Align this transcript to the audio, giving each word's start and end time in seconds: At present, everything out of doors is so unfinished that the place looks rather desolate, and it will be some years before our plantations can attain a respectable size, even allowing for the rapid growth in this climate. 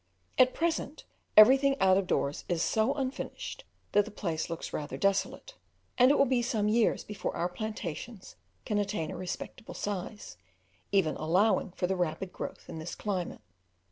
At 0.39 0.55
present, 0.55 1.03
everything 1.37 1.79
out 1.79 1.95
of 1.95 2.07
doors 2.07 2.43
is 2.49 2.63
so 2.63 2.95
unfinished 2.95 3.65
that 3.91 4.03
the 4.03 4.09
place 4.09 4.49
looks 4.49 4.73
rather 4.73 4.97
desolate, 4.97 5.53
and 5.95 6.09
it 6.09 6.17
will 6.17 6.25
be 6.25 6.41
some 6.41 6.67
years 6.67 7.03
before 7.03 7.37
our 7.37 7.47
plantations 7.47 8.35
can 8.65 8.79
attain 8.79 9.11
a 9.11 9.15
respectable 9.15 9.75
size, 9.75 10.37
even 10.91 11.15
allowing 11.17 11.69
for 11.73 11.85
the 11.85 11.95
rapid 11.95 12.33
growth 12.33 12.67
in 12.67 12.79
this 12.79 12.95
climate. 12.95 13.41